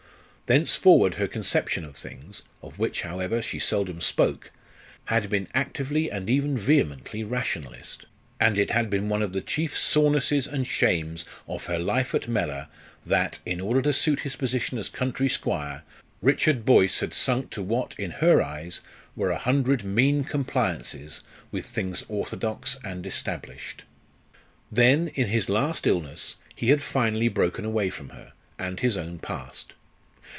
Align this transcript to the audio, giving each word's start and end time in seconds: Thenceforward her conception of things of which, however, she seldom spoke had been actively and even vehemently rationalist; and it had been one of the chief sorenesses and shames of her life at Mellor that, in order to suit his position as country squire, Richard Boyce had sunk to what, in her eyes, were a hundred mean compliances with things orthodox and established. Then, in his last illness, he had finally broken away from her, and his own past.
Thenceforward 0.53 1.15
her 1.15 1.29
conception 1.29 1.85
of 1.85 1.95
things 1.95 2.43
of 2.61 2.77
which, 2.77 3.03
however, 3.03 3.41
she 3.41 3.57
seldom 3.57 4.01
spoke 4.01 4.51
had 5.05 5.29
been 5.29 5.47
actively 5.53 6.11
and 6.11 6.29
even 6.29 6.57
vehemently 6.57 7.23
rationalist; 7.23 8.05
and 8.37 8.57
it 8.57 8.69
had 8.71 8.89
been 8.89 9.07
one 9.07 9.21
of 9.21 9.31
the 9.31 9.39
chief 9.39 9.77
sorenesses 9.77 10.47
and 10.47 10.67
shames 10.67 11.23
of 11.47 11.67
her 11.67 11.79
life 11.79 12.13
at 12.13 12.27
Mellor 12.27 12.67
that, 13.05 13.39
in 13.45 13.61
order 13.61 13.81
to 13.83 13.93
suit 13.93 14.19
his 14.27 14.35
position 14.35 14.77
as 14.77 14.89
country 14.89 15.29
squire, 15.29 15.83
Richard 16.21 16.65
Boyce 16.65 16.99
had 16.99 17.13
sunk 17.13 17.49
to 17.51 17.61
what, 17.61 17.95
in 17.97 18.11
her 18.19 18.41
eyes, 18.41 18.81
were 19.15 19.31
a 19.31 19.39
hundred 19.39 19.85
mean 19.85 20.25
compliances 20.25 21.21
with 21.49 21.65
things 21.65 22.03
orthodox 22.09 22.75
and 22.83 23.05
established. 23.05 23.85
Then, 24.69 25.07
in 25.15 25.27
his 25.27 25.47
last 25.47 25.87
illness, 25.87 26.35
he 26.53 26.71
had 26.71 26.81
finally 26.83 27.29
broken 27.29 27.63
away 27.63 27.89
from 27.89 28.09
her, 28.09 28.33
and 28.59 28.81
his 28.81 28.97
own 28.97 29.17
past. 29.17 29.75